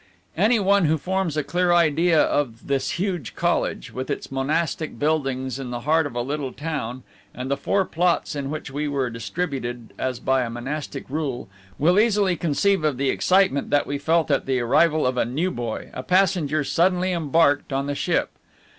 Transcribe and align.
Any 0.35 0.59
one 0.59 0.85
who 0.85 0.97
forms 0.97 1.37
a 1.37 1.43
clear 1.43 1.71
idea 1.71 2.19
of 2.19 2.65
this 2.65 2.93
huge 2.97 3.35
college, 3.35 3.93
with 3.93 4.09
its 4.09 4.31
monastic 4.31 4.97
buildings 4.97 5.59
in 5.59 5.69
the 5.69 5.81
heart 5.81 6.07
of 6.07 6.15
a 6.15 6.23
little 6.23 6.51
town, 6.51 7.03
and 7.35 7.51
the 7.51 7.55
four 7.55 7.85
plots 7.85 8.35
in 8.35 8.49
which 8.49 8.71
we 8.71 8.87
were 8.87 9.11
distributed 9.11 9.93
as 9.99 10.19
by 10.19 10.41
a 10.41 10.49
monastic 10.49 11.07
rule, 11.07 11.49
will 11.77 11.99
easily 11.99 12.35
conceive 12.35 12.83
of 12.83 12.97
the 12.97 13.11
excitement 13.11 13.69
that 13.69 13.85
we 13.85 13.99
felt 13.99 14.31
at 14.31 14.47
the 14.47 14.59
arrival 14.59 15.05
of 15.05 15.17
a 15.17 15.23
new 15.25 15.51
boy, 15.51 15.91
a 15.93 16.01
passenger 16.01 16.63
suddenly 16.63 17.11
embarked 17.11 17.71
on 17.71 17.85
the 17.85 17.93
ship. 17.93 18.31